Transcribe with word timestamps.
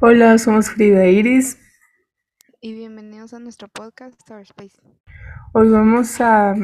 Hola, 0.00 0.38
somos 0.38 0.70
Frida 0.70 1.06
Iris. 1.06 1.58
Y 2.60 2.72
bienvenidos 2.72 3.34
a 3.34 3.40
nuestro 3.40 3.66
podcast 3.66 4.14
Star 4.20 4.42
Space. 4.42 4.80
Hoy 5.52 5.68
vamos 5.70 6.20
a 6.20 6.54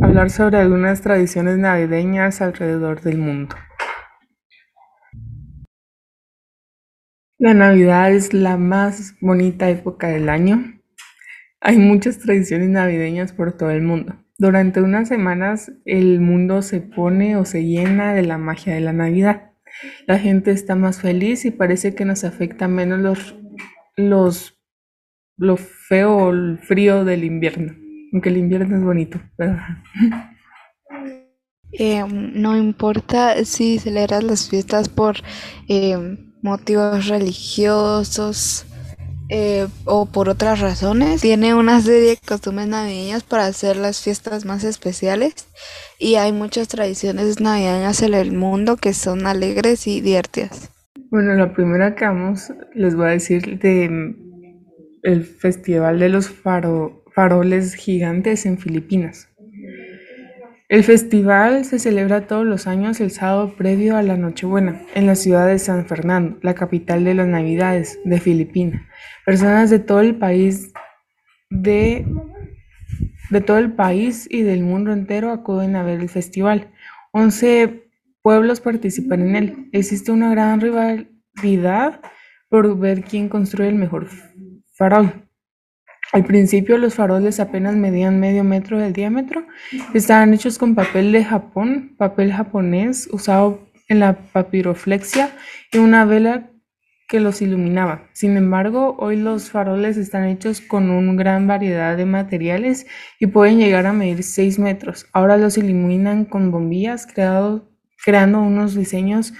hablar 0.00 0.30
sobre 0.30 0.56
algunas 0.56 1.02
tradiciones 1.02 1.58
navideñas 1.58 2.40
alrededor 2.40 3.02
del 3.02 3.18
mundo. 3.18 3.56
La 7.36 7.52
Navidad 7.52 8.10
es 8.10 8.32
la 8.32 8.56
más 8.56 9.16
bonita 9.20 9.68
época 9.68 10.08
del 10.08 10.30
año. 10.30 10.80
Hay 11.60 11.76
muchas 11.76 12.20
tradiciones 12.20 12.70
navideñas 12.70 13.34
por 13.34 13.52
todo 13.52 13.70
el 13.70 13.82
mundo. 13.82 14.16
Durante 14.38 14.80
unas 14.80 15.08
semanas 15.08 15.72
el 15.84 16.20
mundo 16.20 16.62
se 16.62 16.80
pone 16.80 17.36
o 17.36 17.44
se 17.44 17.64
llena 17.64 18.14
de 18.14 18.22
la 18.22 18.38
magia 18.38 18.74
de 18.74 18.80
la 18.80 18.94
Navidad. 18.94 19.51
La 20.06 20.18
gente 20.18 20.50
está 20.50 20.74
más 20.74 21.00
feliz 21.00 21.44
y 21.44 21.50
parece 21.50 21.94
que 21.94 22.04
nos 22.04 22.24
afecta 22.24 22.68
menos 22.68 23.00
los, 23.00 23.34
los, 23.96 24.60
lo 25.36 25.56
feo 25.56 26.16
o 26.16 26.30
el 26.30 26.58
frío 26.58 27.04
del 27.04 27.24
invierno. 27.24 27.74
Aunque 28.12 28.28
el 28.28 28.36
invierno 28.36 28.76
es 28.76 28.84
bonito. 28.84 29.20
Eh, 31.72 32.04
no 32.06 32.56
importa 32.56 33.44
si 33.44 33.78
celebras 33.78 34.22
las 34.22 34.48
fiestas 34.48 34.88
por 34.88 35.16
eh, 35.68 36.18
motivos 36.42 37.06
religiosos 37.06 38.66
eh, 39.34 39.66
o 39.86 40.04
por 40.04 40.28
otras 40.28 40.60
razones. 40.60 41.22
Tiene 41.22 41.54
una 41.54 41.80
serie 41.80 42.10
de 42.10 42.18
costumbres 42.18 42.68
navideñas 42.68 43.22
para 43.22 43.46
hacer 43.46 43.76
las 43.76 44.02
fiestas 44.02 44.44
más 44.44 44.62
especiales 44.62 45.32
y 45.98 46.16
hay 46.16 46.32
muchas 46.32 46.68
tradiciones 46.68 47.40
navideñas 47.40 48.02
en 48.02 48.12
el 48.12 48.32
mundo 48.32 48.76
que 48.76 48.92
son 48.92 49.26
alegres 49.26 49.86
y 49.86 50.02
divertidas. 50.02 50.68
Bueno, 51.10 51.32
la 51.32 51.54
primera 51.54 51.94
que 51.94 52.04
vamos, 52.04 52.52
les 52.74 52.94
voy 52.94 53.06
a 53.06 53.10
decir 53.10 53.58
de 53.58 53.88
mm, 53.88 54.16
el 55.02 55.24
Festival 55.24 55.98
de 55.98 56.10
los 56.10 56.28
Faroles 56.28 57.74
Gigantes 57.74 58.44
en 58.44 58.58
Filipinas. 58.58 59.28
El 60.72 60.84
festival 60.84 61.66
se 61.66 61.78
celebra 61.78 62.26
todos 62.26 62.46
los 62.46 62.66
años 62.66 62.98
el 63.02 63.10
sábado 63.10 63.54
previo 63.58 63.94
a 63.94 64.02
la 64.02 64.16
Nochebuena 64.16 64.80
en 64.94 65.04
la 65.04 65.16
ciudad 65.16 65.46
de 65.46 65.58
San 65.58 65.84
Fernando, 65.84 66.38
la 66.40 66.54
capital 66.54 67.04
de 67.04 67.12
las 67.12 67.28
Navidades 67.28 68.00
de 68.06 68.18
Filipinas. 68.18 68.80
Personas 69.26 69.68
de 69.68 69.80
todo 69.80 70.00
el 70.00 70.14
país 70.14 70.72
de 71.50 72.06
de 73.28 73.40
todo 73.42 73.58
el 73.58 73.74
país 73.74 74.26
y 74.30 74.40
del 74.40 74.62
mundo 74.62 74.92
entero 74.92 75.30
acuden 75.30 75.76
a 75.76 75.82
ver 75.82 76.00
el 76.00 76.08
festival. 76.08 76.70
Once 77.12 77.90
pueblos 78.22 78.62
participan 78.62 79.28
en 79.28 79.36
él. 79.36 79.68
Existe 79.72 80.10
una 80.10 80.30
gran 80.30 80.58
rivalidad 80.58 82.00
por 82.48 82.78
ver 82.78 83.04
quién 83.04 83.28
construye 83.28 83.68
el 83.68 83.74
mejor 83.74 84.08
farol. 84.70 85.21
Al 86.12 86.24
principio 86.24 86.76
los 86.76 86.94
faroles 86.94 87.40
apenas 87.40 87.74
medían 87.74 88.20
medio 88.20 88.44
metro 88.44 88.78
de 88.78 88.92
diámetro. 88.92 89.46
Estaban 89.94 90.34
hechos 90.34 90.58
con 90.58 90.74
papel 90.74 91.10
de 91.10 91.24
Japón, 91.24 91.94
papel 91.96 92.32
japonés 92.32 93.08
usado 93.10 93.66
en 93.88 94.00
la 94.00 94.18
papiroflexia 94.32 95.30
y 95.72 95.78
una 95.78 96.04
vela 96.04 96.50
que 97.08 97.18
los 97.18 97.40
iluminaba. 97.42 98.08
Sin 98.12 98.36
embargo, 98.36 98.94
hoy 98.98 99.16
los 99.16 99.50
faroles 99.50 99.96
están 99.96 100.24
hechos 100.26 100.60
con 100.60 100.90
una 100.90 101.14
gran 101.14 101.46
variedad 101.46 101.96
de 101.96 102.04
materiales 102.04 102.86
y 103.18 103.26
pueden 103.26 103.58
llegar 103.58 103.86
a 103.86 103.92
medir 103.92 104.22
6 104.22 104.58
metros. 104.58 105.06
Ahora 105.12 105.38
los 105.38 105.56
iluminan 105.56 106.26
con 106.26 106.50
bombillas, 106.50 107.06
creando 107.06 108.40
unos 108.40 108.74
diseños 108.74 109.32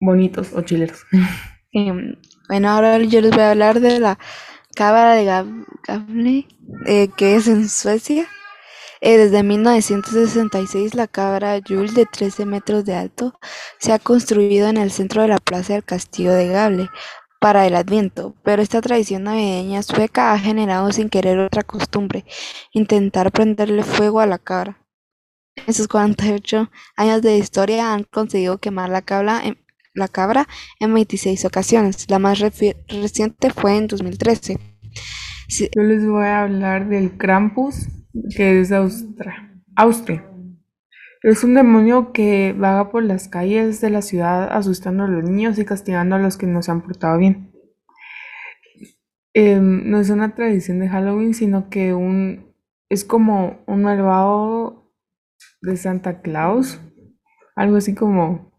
bonitos 0.00 0.52
o 0.52 0.60
chileros. 0.62 1.04
Em, 1.76 2.14
bueno, 2.48 2.68
ahora 2.68 2.98
yo 2.98 3.20
les 3.20 3.32
voy 3.32 3.40
a 3.40 3.50
hablar 3.50 3.80
de 3.80 3.98
la 3.98 4.16
cámara 4.74 5.14
de 5.14 5.24
Gavle, 5.24 6.48
eh, 6.86 7.08
que 7.16 7.36
es 7.36 7.48
en 7.48 7.68
Suecia. 7.68 8.28
Eh, 9.00 9.18
desde 9.18 9.42
1966 9.42 10.94
la 10.94 11.06
cabra 11.06 11.58
Yule 11.58 11.92
de 11.92 12.06
13 12.06 12.46
metros 12.46 12.86
de 12.86 12.94
alto 12.94 13.38
se 13.78 13.92
ha 13.92 13.98
construido 13.98 14.68
en 14.68 14.78
el 14.78 14.90
centro 14.90 15.20
de 15.20 15.28
la 15.28 15.38
plaza 15.38 15.74
del 15.74 15.84
castillo 15.84 16.32
de 16.32 16.48
Gable 16.48 16.88
para 17.38 17.66
el 17.66 17.74
Adviento, 17.74 18.34
pero 18.42 18.62
esta 18.62 18.80
tradición 18.80 19.24
navideña 19.24 19.82
sueca 19.82 20.32
ha 20.32 20.38
generado 20.38 20.90
sin 20.90 21.10
querer 21.10 21.38
otra 21.38 21.62
costumbre, 21.62 22.24
intentar 22.72 23.30
prenderle 23.30 23.82
fuego 23.82 24.20
a 24.20 24.26
la 24.26 24.38
cabra. 24.38 24.80
En 25.66 25.74
sus 25.74 25.86
48 25.86 26.70
años 26.96 27.20
de 27.20 27.36
historia 27.36 27.92
han 27.92 28.04
conseguido 28.04 28.56
quemar 28.56 28.88
la 28.88 29.02
cabra 29.02 29.42
en, 29.44 29.58
la 29.94 30.08
cabra 30.08 30.48
en 30.80 30.92
26 30.94 31.44
ocasiones. 31.44 32.06
La 32.08 32.18
más 32.18 32.40
reciente 32.40 33.50
fue 33.50 33.76
en 33.76 33.86
2013. 33.86 34.73
Yo 35.56 35.82
les 35.82 36.04
voy 36.04 36.24
a 36.24 36.42
hablar 36.42 36.88
del 36.88 37.16
Krampus, 37.16 37.86
que 38.36 38.60
es 38.60 38.70
de 38.70 38.76
Austria. 39.76 40.30
Es 41.22 41.44
un 41.44 41.54
demonio 41.54 42.12
que 42.12 42.52
vaga 42.58 42.90
por 42.90 43.04
las 43.04 43.28
calles 43.28 43.80
de 43.80 43.90
la 43.90 44.02
ciudad 44.02 44.48
asustando 44.50 45.04
a 45.04 45.08
los 45.08 45.22
niños 45.22 45.58
y 45.58 45.64
castigando 45.64 46.16
a 46.16 46.18
los 46.18 46.36
que 46.36 46.46
no 46.46 46.60
se 46.62 46.72
han 46.72 46.82
portado 46.82 47.18
bien. 47.18 47.52
Em, 49.32 49.88
no 49.88 50.00
es 50.00 50.10
una 50.10 50.34
tradición 50.34 50.80
de 50.80 50.88
Halloween, 50.88 51.34
sino 51.34 51.70
que 51.70 51.94
un, 51.94 52.52
es 52.88 53.04
como 53.04 53.62
un 53.66 53.82
malvado 53.82 54.92
de 55.62 55.76
Santa 55.76 56.20
Claus, 56.20 56.80
algo 57.54 57.76
así 57.76 57.94
como 57.94 58.52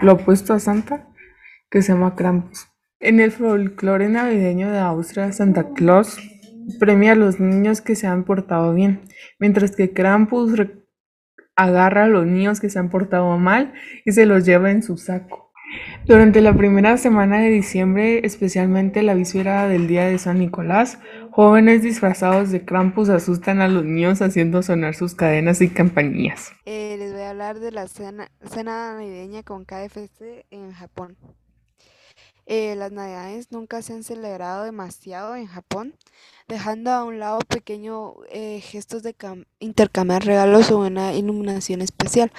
lo 0.00 0.12
opuesto 0.14 0.54
a 0.54 0.58
Santa, 0.58 1.08
que 1.70 1.82
se 1.82 1.92
llama 1.92 2.16
Krampus. 2.16 2.69
En 3.02 3.18
el 3.18 3.32
folclore 3.32 4.10
navideño 4.10 4.70
de 4.70 4.78
Austria, 4.78 5.32
Santa 5.32 5.72
Claus 5.72 6.18
premia 6.78 7.12
a 7.12 7.14
los 7.14 7.40
niños 7.40 7.80
que 7.80 7.94
se 7.96 8.06
han 8.06 8.24
portado 8.24 8.74
bien, 8.74 9.00
mientras 9.38 9.74
que 9.74 9.94
Krampus 9.94 10.52
agarra 11.56 12.04
a 12.04 12.08
los 12.08 12.26
niños 12.26 12.60
que 12.60 12.68
se 12.68 12.78
han 12.78 12.90
portado 12.90 13.38
mal 13.38 13.72
y 14.04 14.12
se 14.12 14.26
los 14.26 14.44
lleva 14.44 14.70
en 14.70 14.82
su 14.82 14.98
saco. 14.98 15.50
Durante 16.04 16.42
la 16.42 16.54
primera 16.54 16.98
semana 16.98 17.40
de 17.40 17.48
diciembre, 17.48 18.20
especialmente 18.26 19.02
la 19.02 19.14
víspera 19.14 19.66
del 19.66 19.86
día 19.86 20.04
de 20.04 20.18
San 20.18 20.38
Nicolás, 20.38 20.98
jóvenes 21.30 21.82
disfrazados 21.82 22.50
de 22.50 22.66
Krampus 22.66 23.08
asustan 23.08 23.62
a 23.62 23.68
los 23.68 23.82
niños 23.82 24.20
haciendo 24.20 24.62
sonar 24.62 24.94
sus 24.94 25.14
cadenas 25.14 25.62
y 25.62 25.70
campanillas. 25.70 26.52
Eh, 26.66 26.96
les 26.98 27.14
voy 27.14 27.22
a 27.22 27.30
hablar 27.30 27.60
de 27.60 27.72
la 27.72 27.88
cena, 27.88 28.30
cena 28.44 28.92
navideña 28.92 29.42
con 29.42 29.64
KFC 29.64 30.44
en 30.50 30.72
Japón. 30.72 31.16
Eh, 32.46 32.74
las 32.76 32.92
navidades 32.92 33.52
nunca 33.52 33.82
se 33.82 33.92
han 33.92 34.02
celebrado 34.02 34.64
demasiado 34.64 35.36
en 35.36 35.46
Japón, 35.46 35.94
dejando 36.48 36.90
a 36.90 37.04
un 37.04 37.18
lado 37.18 37.38
pequeños 37.40 38.14
eh, 38.30 38.60
gestos 38.60 39.02
de 39.02 39.14
intercambiar 39.58 40.24
regalos 40.24 40.70
o 40.70 40.78
una 40.78 41.14
iluminación 41.14 41.80
especial. 41.82 42.32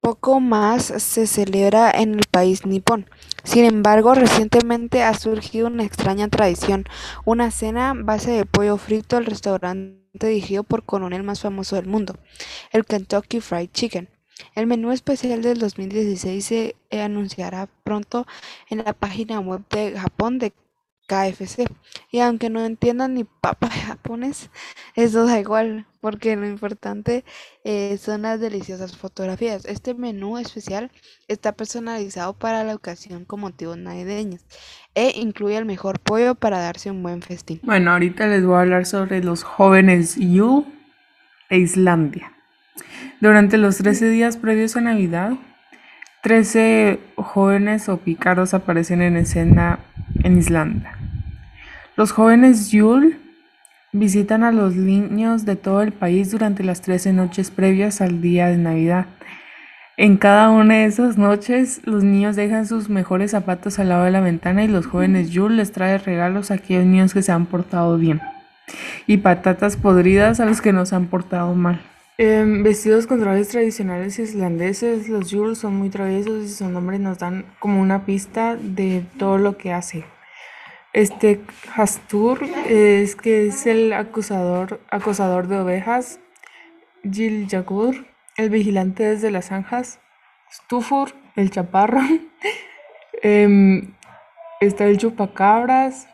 Poco 0.00 0.38
más 0.38 0.84
se 0.84 1.26
celebra 1.26 1.90
en 1.90 2.14
el 2.14 2.24
país 2.30 2.66
nipón. 2.66 3.08
Sin 3.42 3.64
embargo, 3.64 4.14
recientemente 4.14 5.02
ha 5.02 5.14
surgido 5.14 5.68
una 5.68 5.84
extraña 5.84 6.28
tradición, 6.28 6.84
una 7.24 7.50
cena 7.50 7.94
base 7.96 8.30
de 8.30 8.44
pollo 8.44 8.76
frito 8.76 9.16
al 9.16 9.24
restaurante 9.24 10.04
dirigido 10.12 10.62
por 10.62 10.84
coronel 10.84 11.22
más 11.22 11.40
famoso 11.40 11.76
del 11.76 11.86
mundo, 11.86 12.18
el 12.70 12.84
Kentucky 12.84 13.40
Fried 13.40 13.70
Chicken. 13.72 14.13
El 14.54 14.66
menú 14.66 14.92
especial 14.92 15.42
del 15.42 15.58
2016 15.58 16.44
se 16.44 16.76
anunciará 16.90 17.68
pronto 17.84 18.26
en 18.68 18.78
la 18.78 18.92
página 18.92 19.40
web 19.40 19.62
de 19.70 19.98
Japón 19.98 20.38
de 20.38 20.52
KFC. 21.06 21.66
Y 22.10 22.20
aunque 22.20 22.50
no 22.50 22.64
entiendan 22.64 23.14
ni 23.14 23.24
papa 23.24 23.68
japonés, 23.68 24.50
eso 24.94 25.26
da 25.26 25.38
igual, 25.38 25.86
porque 26.00 26.36
lo 26.36 26.46
importante 26.46 27.24
eh, 27.64 27.98
son 27.98 28.22
las 28.22 28.40
deliciosas 28.40 28.96
fotografías. 28.96 29.64
Este 29.66 29.94
menú 29.94 30.38
especial 30.38 30.90
está 31.28 31.52
personalizado 31.52 32.34
para 32.34 32.64
la 32.64 32.74
ocasión 32.74 33.24
con 33.24 33.40
motivos 33.40 33.76
navideños 33.76 34.42
e 34.94 35.12
incluye 35.16 35.56
el 35.56 35.64
mejor 35.64 35.98
pollo 36.00 36.34
para 36.34 36.58
darse 36.58 36.90
un 36.90 37.02
buen 37.02 37.22
festín. 37.22 37.60
Bueno, 37.62 37.92
ahorita 37.92 38.26
les 38.26 38.44
voy 38.44 38.56
a 38.56 38.60
hablar 38.60 38.86
sobre 38.86 39.22
los 39.22 39.42
jóvenes 39.42 40.16
Yu 40.16 40.66
e 41.50 41.58
Islandia. 41.58 42.33
Durante 43.20 43.58
los 43.58 43.78
13 43.78 44.10
días 44.10 44.36
previos 44.36 44.76
a 44.76 44.80
Navidad, 44.80 45.32
13 46.22 47.00
jóvenes 47.16 47.88
o 47.88 47.98
pícaros 47.98 48.54
aparecen 48.54 49.02
en 49.02 49.16
escena 49.16 49.78
en 50.22 50.38
Islanda. 50.38 50.98
Los 51.96 52.12
jóvenes 52.12 52.70
Yule 52.70 53.16
visitan 53.92 54.42
a 54.42 54.50
los 54.50 54.74
niños 54.74 55.44
de 55.44 55.56
todo 55.56 55.82
el 55.82 55.92
país 55.92 56.30
durante 56.30 56.64
las 56.64 56.80
13 56.82 57.12
noches 57.12 57.50
previas 57.50 58.00
al 58.00 58.20
día 58.20 58.48
de 58.48 58.56
Navidad. 58.56 59.06
En 59.96 60.16
cada 60.16 60.50
una 60.50 60.74
de 60.74 60.86
esas 60.86 61.16
noches, 61.16 61.80
los 61.84 62.02
niños 62.02 62.34
dejan 62.34 62.66
sus 62.66 62.88
mejores 62.88 63.30
zapatos 63.30 63.78
al 63.78 63.90
lado 63.90 64.04
de 64.04 64.10
la 64.10 64.20
ventana 64.20 64.64
y 64.64 64.68
los 64.68 64.86
jóvenes 64.86 65.30
Yule 65.30 65.56
les 65.56 65.70
traen 65.70 66.02
regalos 66.04 66.50
a 66.50 66.54
aquellos 66.54 66.84
niños 66.84 67.14
que 67.14 67.22
se 67.22 67.30
han 67.30 67.46
portado 67.46 67.96
bien 67.96 68.20
y 69.06 69.18
patatas 69.18 69.76
podridas 69.76 70.40
a 70.40 70.46
los 70.46 70.60
que 70.60 70.72
no 70.72 70.86
se 70.86 70.96
han 70.96 71.06
portado 71.06 71.54
mal. 71.54 71.80
Em, 72.16 72.62
vestidos 72.62 73.08
con 73.08 73.18
trajes 73.18 73.48
tradicionales 73.48 74.20
islandeses, 74.20 75.08
los 75.08 75.30
Yule 75.30 75.56
son 75.56 75.74
muy 75.74 75.90
traviesos 75.90 76.44
y 76.44 76.48
su 76.48 76.68
nombre 76.68 77.00
nos 77.00 77.18
dan 77.18 77.44
como 77.58 77.80
una 77.80 78.06
pista 78.06 78.54
de 78.54 79.04
todo 79.18 79.36
lo 79.36 79.58
que 79.58 79.72
hace. 79.72 80.04
Este 80.92 81.40
Hastur 81.74 82.44
es 82.68 83.16
que 83.16 83.48
es 83.48 83.66
el 83.66 83.92
acusador, 83.92 84.80
acosador 84.90 85.48
de 85.48 85.58
ovejas, 85.58 86.20
Gil 87.02 87.48
Jagur, 87.50 88.06
el 88.36 88.48
vigilante 88.48 89.02
desde 89.02 89.32
las 89.32 89.46
zanjas, 89.46 89.98
Stufur, 90.52 91.10
el 91.34 91.50
chaparro, 91.50 92.00
em, 93.22 93.92
está 94.60 94.84
el 94.84 94.98
chupacabras, 94.98 96.06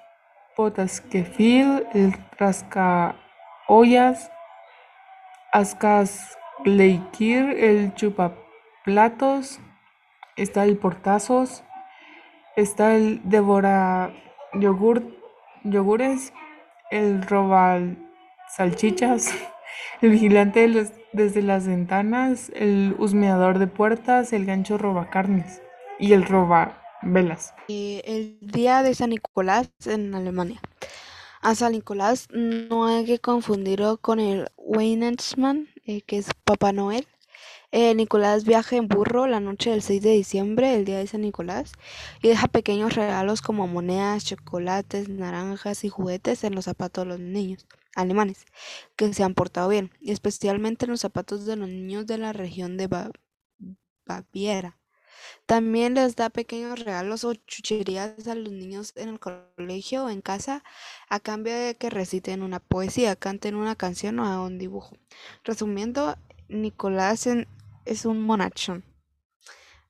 Potasquefil, 0.56 1.87
el 1.93 2.14
rascaollas, 2.38 4.31
Ascasleikir, 5.52 7.50
el 7.58 7.94
chupaplatos, 7.94 9.61
está 10.37 10.64
el 10.64 10.76
portazos, 10.76 11.64
está 12.56 12.94
el 12.94 13.20
devora 13.25 14.12
yogur, 14.55 15.02
yogures, 15.64 16.32
el 16.91 17.23
roba 17.23 17.81
salchichas, 18.56 19.35
el 20.00 20.11
vigilante 20.11 20.69
desde 21.12 21.43
las 21.43 21.67
ventanas, 21.67 22.50
el 22.55 22.94
husmeador 22.99 23.58
de 23.58 23.67
puertas, 23.67 24.32
el 24.32 24.47
gancho 24.47 24.79
roba 24.79 25.11
carnes 25.11 25.62
y 25.99 26.12
el 26.12 26.25
roba 26.25 26.81
velas. 27.02 27.55
El 27.69 28.38
día 28.41 28.82
de 28.82 28.94
San 28.94 29.11
Nicolás 29.11 29.70
en 29.87 30.14
Alemania. 30.14 30.61
A 31.43 31.55
San 31.55 31.73
Nicolás 31.73 32.29
no 32.33 32.85
hay 32.85 33.07
que 33.07 33.19
confundirlo 33.19 33.97
con 33.97 34.21
el 34.21 34.51
Weihnachtsmann, 34.59 35.69
eh, 35.87 36.03
que 36.03 36.19
es 36.19 36.29
Papá 36.45 36.73
Noel. 36.73 37.07
Eh, 37.73 37.95
Nicolás 37.95 38.45
viaja 38.45 38.77
en 38.77 38.89
burro 38.89 39.27
la 39.27 39.41
noche 39.41 39.71
del 39.71 39.81
6 39.81 40.03
de 40.03 40.11
diciembre, 40.11 40.75
el 40.75 40.85
día 40.85 40.99
de 40.99 41.07
San 41.07 41.23
Nicolás, 41.23 41.73
y 42.23 42.29
deja 42.29 42.47
pequeños 42.47 42.95
regalos 42.95 43.41
como 43.41 43.67
monedas, 43.67 44.27
chocolates, 44.27 45.09
naranjas 45.09 45.83
y 45.85 45.89
juguetes 45.89 46.45
en 46.45 46.55
los 46.55 46.67
zapatos 46.67 47.05
de 47.05 47.09
los 47.09 47.21
niños 47.21 47.67
alemanes 47.97 48.45
que 48.97 49.13
se 49.15 49.23
han 49.23 49.35
portado 49.35 49.71
bien, 49.71 49.93
y 49.99 50.11
especialmente 50.13 50.85
en 50.85 50.91
los 50.91 51.01
zapatos 51.01 51.47
de 51.47 51.57
los 51.57 51.71
niños 51.71 52.07
de 52.07 52.19
la 52.19 52.35
región 52.35 52.77
de 52.77 52.89
Baviera. 54.05 54.80
También 55.47 55.95
les 55.95 56.17
da 56.17 56.31
pequeños 56.31 56.79
regalos 56.79 57.25
o 57.25 57.35
chucherías 57.35 58.27
a 58.27 58.35
los 58.35 58.53
niños 58.53 58.93
en 58.97 59.09
el 59.11 59.21
colegio 59.21 60.05
o 60.05 60.11
en 60.11 60.21
casa 60.21 60.63
a 61.09 61.21
cambio 61.21 61.55
de 61.55 61.77
que 61.77 61.91
reciten 61.91 62.43
una 62.43 62.61
poesía, 62.61 63.17
canten 63.17 63.55
una 63.55 63.77
canción 63.77 64.19
o 64.19 64.25
hagan 64.25 64.41
un 64.41 64.59
dibujo. 64.59 64.97
Resumiendo, 65.45 66.17
Nicolás 66.49 67.29
es 67.85 68.05
un 68.05 68.23
monachón. 68.23 68.85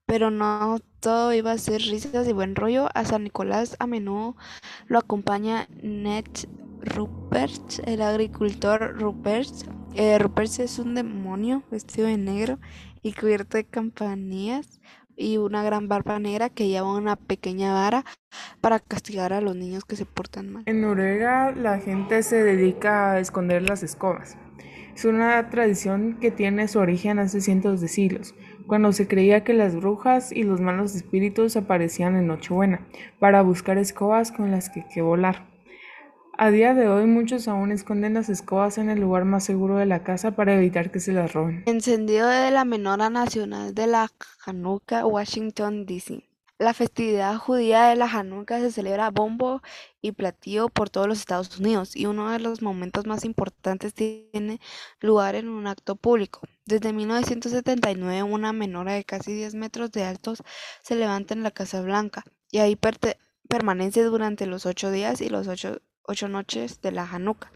Pero 0.07 0.31
no 0.31 0.79
todo 0.99 1.33
iba 1.33 1.53
a 1.53 1.59
ser 1.59 1.81
risas 1.83 2.27
y 2.27 2.33
buen 2.33 2.57
rollo. 2.57 2.89
A 2.95 3.05
San 3.05 3.25
Nicolás 3.25 3.77
a 3.79 3.87
menudo 3.87 4.37
lo 4.87 4.99
acompaña 4.99 5.69
Ned 5.83 6.27
Rupert, 6.81 7.81
el 7.87 8.03
agricultor 8.03 8.99
Rupert. 8.99 9.53
Eh, 9.95 10.19
Rupert 10.19 10.59
es 10.59 10.79
un 10.79 10.95
demonio 10.95 11.63
vestido 11.71 12.09
de 12.09 12.17
negro 12.17 12.59
y 13.03 13.13
cubierto 13.13 13.57
de 13.57 13.65
campanillas 13.65 14.81
y 15.17 15.37
una 15.37 15.63
gran 15.63 15.89
barba 15.89 16.19
negra 16.19 16.49
que 16.49 16.69
lleva 16.69 16.93
una 16.93 17.17
pequeña 17.17 17.73
vara 17.73 18.05
para 18.61 18.79
castigar 18.81 19.33
a 19.33 19.41
los 19.41 19.57
niños 19.57 19.85
que 19.85 19.97
se 19.97 20.07
portan 20.07 20.53
mal. 20.53 20.63
En 20.67 20.81
Noruega 20.81 21.53
la 21.53 21.79
gente 21.79 22.23
se 22.23 22.43
dedica 22.43 23.13
a 23.13 23.21
esconder 23.21 23.63
las 23.63 23.83
escobas. 23.83 24.37
Es 24.95 25.05
una 25.05 25.49
tradición 25.49 26.19
que 26.21 26.31
tiene 26.31 26.69
su 26.69 26.79
origen 26.79 27.19
hace 27.19 27.41
cientos 27.41 27.81
de 27.81 27.89
siglos, 27.89 28.35
cuando 28.67 28.93
se 28.93 29.09
creía 29.09 29.45
que 29.45 29.55
las 29.55 29.75
brujas 29.75 30.31
y 30.31 30.43
los 30.43 30.61
malos 30.61 30.95
espíritus 30.95 31.57
aparecían 31.57 32.17
en 32.17 32.27
Nochebuena 32.27 32.87
para 33.19 33.43
buscar 33.43 33.79
escobas 33.79 34.31
con 34.31 34.51
las 34.51 34.71
que, 34.71 35.03
volar. 35.03 35.50
A 36.43 36.51
día 36.51 36.73
de 36.73 36.89
hoy 36.89 37.05
muchos 37.05 37.49
aún 37.49 37.71
esconden 37.71 38.15
las 38.15 38.31
escobas 38.31 38.79
en 38.79 38.89
el 38.89 38.99
lugar 38.99 39.27
más 39.27 39.45
seguro 39.45 39.77
de 39.77 39.85
la 39.85 40.03
casa 40.03 40.31
para 40.31 40.55
evitar 40.55 40.91
que 40.91 40.99
se 40.99 41.13
las 41.13 41.35
roben. 41.35 41.65
Encendido 41.67 42.29
de 42.29 42.51
la 42.51 42.65
menora 42.65 43.11
nacional 43.11 43.75
de 43.75 43.87
la 43.87 44.11
Hanukkah, 44.47 45.05
Washington, 45.05 45.85
D.C. 45.85 46.25
La 46.59 46.73
festividad 46.73 47.37
judía 47.37 47.83
de 47.89 47.97
la 47.97 48.07
Hanukkah 48.07 48.59
se 48.61 48.73
celebra 48.73 49.05
a 49.05 49.11
bombo 49.11 49.61
y 50.01 50.13
platillo 50.13 50.71
por 50.71 50.89
todos 50.89 51.07
los 51.07 51.19
Estados 51.19 51.59
Unidos 51.59 51.95
y 51.95 52.07
uno 52.07 52.31
de 52.31 52.39
los 52.39 52.63
momentos 52.63 53.05
más 53.05 53.27
importantes 53.27 53.93
tiene 53.93 54.61
lugar 55.03 55.35
en 55.35 55.47
un 55.47 55.67
acto 55.67 55.95
público. 55.95 56.41
Desde 56.65 56.95
1979 56.95 58.23
una 58.23 58.55
menora 58.55 58.95
de 58.95 59.05
casi 59.05 59.35
10 59.35 59.57
metros 59.57 59.93
de 59.93 60.05
alto 60.05 60.33
se 60.83 60.97
levanta 60.97 61.35
en 61.35 61.43
la 61.43 61.51
Casa 61.51 61.83
Blanca 61.83 62.25
y 62.51 62.61
ahí 62.61 62.79
permanece 63.47 64.05
durante 64.05 64.47
los 64.47 64.65
ocho 64.65 64.91
días 64.91 65.21
y 65.21 65.29
los 65.29 65.47
ocho 65.47 65.83
ocho 66.11 66.29
noches 66.29 66.81
de 66.83 66.93
la 66.93 67.05
Hanukkah. 67.05 67.51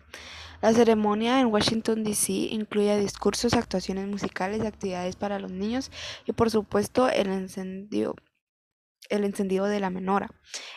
La 0.62 0.72
ceremonia 0.72 1.40
en 1.40 1.48
Washington, 1.48 2.04
D.C. 2.04 2.32
incluye 2.32 2.98
discursos, 2.98 3.52
actuaciones 3.52 4.06
musicales, 4.06 4.62
actividades 4.62 5.16
para 5.16 5.38
los 5.38 5.50
niños 5.50 5.90
y 6.24 6.32
por 6.32 6.50
supuesto 6.50 7.08
el 7.10 7.26
encendido, 7.26 8.14
encendido 9.10 9.66
de 9.66 9.80
la 9.80 9.90
menora. 9.90 10.30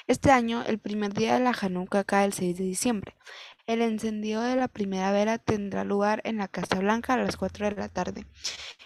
Este 0.07 0.31
año, 0.31 0.63
el 0.65 0.79
primer 0.79 1.13
día 1.13 1.35
de 1.35 1.39
la 1.39 1.51
Hanukkah 1.51 2.03
cae 2.03 2.25
el 2.25 2.33
6 2.33 2.57
de 2.57 2.63
diciembre. 2.65 3.15
El 3.65 3.81
encendido 3.81 4.41
de 4.41 4.55
la 4.55 4.67
primera 4.67 5.11
vela 5.11 5.37
tendrá 5.37 5.83
lugar 5.83 6.21
en 6.25 6.37
la 6.37 6.47
Casa 6.47 6.79
Blanca 6.79 7.13
a 7.13 7.17
las 7.17 7.37
4 7.37 7.69
de 7.69 7.75
la 7.75 7.89
tarde, 7.89 8.25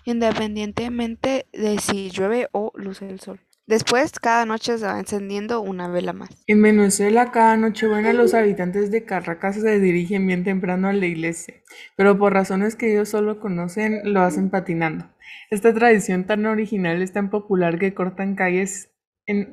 independientemente 0.05 1.47
de 1.53 1.79
si 1.79 2.11
llueve 2.11 2.49
o 2.51 2.71
luce 2.75 3.07
el 3.09 3.19
sol. 3.19 3.39
Después, 3.71 4.11
cada 4.19 4.45
noche 4.45 4.77
se 4.77 4.85
va 4.85 4.99
encendiendo 4.99 5.61
una 5.61 5.87
vela 5.87 6.11
más. 6.11 6.29
En 6.45 6.61
Venezuela, 6.61 7.31
cada 7.31 7.55
noche 7.55 7.87
buena 7.87 8.11
los 8.11 8.33
habitantes 8.33 8.91
de 8.91 9.05
Caracas 9.05 9.55
se 9.55 9.79
dirigen 9.79 10.27
bien 10.27 10.43
temprano 10.43 10.89
a 10.89 10.93
la 10.93 11.05
iglesia, 11.05 11.53
pero 11.95 12.17
por 12.17 12.33
razones 12.33 12.75
que 12.75 12.91
ellos 12.91 13.07
solo 13.07 13.39
conocen, 13.39 14.13
lo 14.13 14.23
hacen 14.23 14.49
patinando. 14.49 15.05
Esta 15.49 15.73
tradición 15.73 16.25
tan 16.25 16.45
original 16.47 17.01
es 17.01 17.13
tan 17.13 17.29
popular 17.29 17.79
que 17.79 17.93
cortan 17.93 18.35
calles 18.35 18.91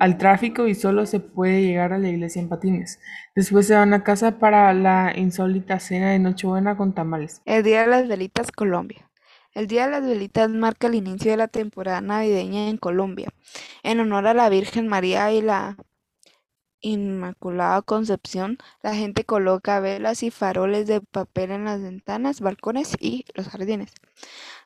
al 0.00 0.19
tráfico 0.19 0.67
y 0.67 0.75
solo 0.75 1.06
se 1.06 1.21
puede 1.21 1.62
llegar 1.62 1.93
a 1.93 1.99
la 1.99 2.09
iglesia 2.09 2.43
en 2.43 2.49
patines. 2.49 2.99
Después 3.37 3.69
se 3.69 3.76
van 3.76 3.94
a 3.94 4.03
casa 4.03 4.41
para 4.41 4.75
la 4.75 5.12
insólita 5.14 5.79
cena 5.79 6.11
de 6.11 6.19
Nochebuena 6.19 6.76
con 6.76 6.93
tamales. 6.93 7.41
El 7.44 7.62
Día 7.62 7.82
de 7.82 7.87
las 7.87 8.09
Velitas, 8.09 8.50
Colombia. 8.50 9.08
El 9.55 9.67
Día 9.67 9.87
de 9.87 9.93
las 9.93 10.06
Velitas 10.06 10.50
marca 10.50 10.87
el 10.87 10.95
inicio 10.95 11.31
de 11.31 11.37
la 11.37 11.49
temporada 11.49 12.00
navideña 12.00 12.69
en 12.69 12.77
Colombia, 12.77 13.29
en 13.83 13.99
honor 14.00 14.27
a 14.27 14.35
la 14.35 14.49
Virgen 14.49 14.89
María 14.89 15.33
y 15.33 15.43
la 15.43 15.77
Inmaculada 16.81 17.83
Concepción. 17.83 18.59
La 18.83 18.95
gente 18.95 19.25
coloca 19.25 19.81
velas 19.81 20.23
y 20.23 20.31
faroles 20.31 20.87
de 20.87 21.00
papel 21.00 21.50
en 21.50 21.64
las 21.64 21.83
ventanas, 21.83 22.40
balcones 22.40 22.95
y 23.00 23.25
los 23.35 23.49
jardines. 23.49 23.93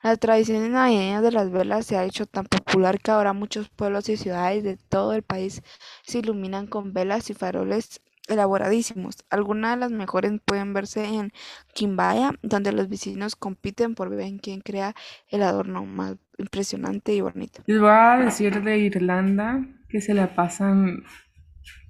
La 0.03 0.17
tradición 0.17 0.71
navideña 0.73 1.23
de 1.23 1.33
las 1.33 1.51
velas 1.51 1.87
se 1.87 1.97
ha 1.97 2.05
hecho 2.05 2.27
tan 2.27 2.45
popular 2.47 2.99
que 2.99 3.12
ahora 3.12 3.33
muchos 3.33 3.71
pueblos 3.71 4.09
y 4.09 4.17
ciudades 4.17 4.65
de 4.65 4.77
todo 4.77 5.15
el 5.15 5.23
país 5.23 5.62
se 6.03 6.19
iluminan 6.19 6.67
con 6.67 6.93
velas 6.93 7.31
y 7.31 7.35
faroles 7.35 8.01
elaboradísimos. 8.29 9.25
Algunas 9.31 9.75
de 9.75 9.81
las 9.81 9.91
mejores 9.91 10.33
pueden 10.45 10.73
verse 10.73 11.05
en 11.05 11.33
Quimbaya, 11.75 12.33
donde 12.43 12.73
los 12.73 12.88
vecinos 12.88 13.37
compiten 13.37 13.95
por 13.95 14.11
ver 14.11 14.33
quién 14.41 14.61
crea 14.61 14.95
el 15.29 15.43
adorno 15.43 15.85
más 15.85 16.17
impresionante 16.38 17.14
y 17.14 17.21
bonito. 17.21 17.62
Les 17.67 17.81
voy 17.81 17.91
a 17.91 18.17
decir 18.17 18.62
de 18.62 18.79
Irlanda 18.79 19.67
que 19.88 20.00
se 20.00 20.14
la 20.14 20.35
pasan 20.35 21.05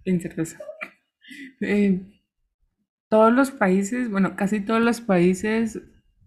en 0.04 0.20
cerveza. 0.20 0.58
Eh, 1.60 2.00
todos 3.08 3.32
los 3.32 3.50
países, 3.50 4.10
bueno, 4.10 4.36
casi 4.36 4.60
todos 4.60 4.80
los 4.80 5.00
países, 5.00 5.80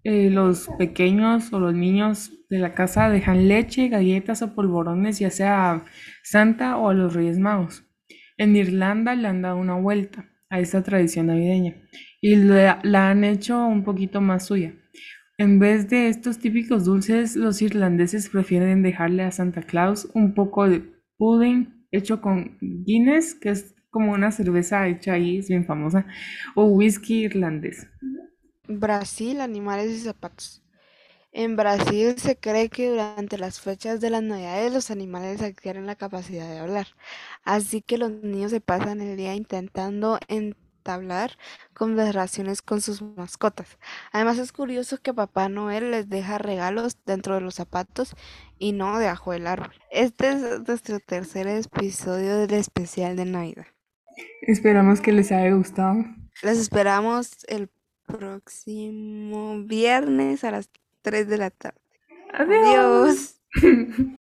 eh, 0.04 0.30
los 0.30 0.70
pequeños 0.78 1.52
o 1.52 1.60
los 1.60 1.74
niños 1.74 2.32
de 2.50 2.60
la 2.60 2.74
casa 2.74 3.10
dejan 3.10 3.48
leche, 3.48 3.90
galletas 3.90 4.42
o 4.42 4.54
polvorones, 4.54 5.20
ya 5.20 5.32
sea 5.32 5.72
a 5.72 5.86
Santa 6.24 6.78
o 6.78 6.90
a 6.90 6.94
los 6.94 7.14
Reyes 7.14 7.40
Magos. 7.40 7.84
En 8.38 8.56
Irlanda 8.56 9.16
le 9.16 9.28
han 9.28 9.42
dado 9.42 9.58
una 9.58 9.76
vuelta 9.76 10.30
a 10.50 10.60
esta 10.60 10.84
tradición 10.84 11.28
navideña 11.28 11.76
y 12.22 12.36
la, 12.36 12.80
han 12.84 13.24
hecho 13.24 13.66
un 13.66 13.84
poquito 13.84 14.22
más 14.22 14.48
suya. 14.48 14.74
En 15.38 15.60
vez 15.60 15.90
de 15.90 16.08
estos 16.08 16.40
típicos 16.40 16.86
dulces, 16.86 17.36
los 17.36 17.62
irlandeses 17.62 18.30
prefieren 18.30 18.84
dejarle 18.84 19.24
a 19.24 19.32
Santa 19.32 19.62
Claus 19.62 20.10
un 20.14 20.34
poco 20.34 20.68
de 20.68 20.84
pudding 21.18 21.88
hecho 21.92 22.22
con 22.22 22.58
Guinness, 22.62 23.36
que 23.36 23.50
es 23.50 23.76
como 23.90 24.14
una 24.14 24.32
cerveza 24.32 24.88
hecha 24.88 25.14
ahí, 25.14 25.38
es 25.38 25.48
bien 25.48 25.66
famosa, 25.66 26.06
o 26.56 26.66
whisky 26.66 27.26
irlandés. 27.26 27.88
Brasil, 28.68 29.40
animales 29.40 29.92
y 29.92 30.00
zapatos. 30.00 30.65
En 31.38 31.58
Brasil 31.58 32.18
se 32.18 32.38
cree 32.38 32.70
que 32.70 32.90
durante 32.90 33.38
las 33.38 33.60
fechas 33.60 34.00
de 34.00 34.10
las 34.10 34.24
navidades 34.24 34.72
los 34.72 34.90
animales 34.90 35.42
adquieren 35.42 35.86
la 35.86 35.98
capacidad 35.98 36.48
de 36.48 36.60
hablar, 36.60 36.88
así 37.44 37.82
que 37.82 37.98
los 37.98 38.10
niños 38.10 38.52
se 38.52 38.62
pasan 38.62 39.02
el 39.02 39.18
día 39.18 39.36
intentando 39.36 40.18
entablar 40.30 41.32
conversaciones 41.74 42.62
con 42.62 42.80
sus 42.80 43.02
mascotas. 43.02 43.78
Además 44.14 44.38
es 44.38 44.54
curioso 44.54 44.98
que 45.02 45.14
Papá 45.14 45.50
Noel 45.50 45.92
les 45.92 46.08
deja 46.08 46.38
regalos 46.38 47.00
dentro 47.06 47.36
de 47.36 47.42
los 47.42 47.56
zapatos 47.56 48.16
y 48.58 48.72
no 48.72 48.98
debajo 48.98 49.34
del 49.34 49.48
árbol. 49.48 49.74
Este 49.92 50.30
es 50.30 50.66
nuestro 50.66 51.02
tercer 51.02 51.48
episodio 51.48 52.38
del 52.38 52.54
especial 52.54 53.18
de 53.18 53.26
Navidad. 53.26 53.66
Esperamos 54.44 55.02
que 55.02 55.12
les 55.12 55.34
haya 55.34 55.54
gustado. 55.54 55.98
Les 56.44 56.60
esperamos 56.60 57.46
el 57.50 57.70
próximo 58.08 59.62
viernes 59.64 60.46
a 60.46 60.52
las 60.52 60.70
3 61.06 61.28
de 61.28 61.38
la 61.38 61.52
tarde. 61.52 61.80
Adiós. 62.34 63.36
Adiós. 63.56 63.96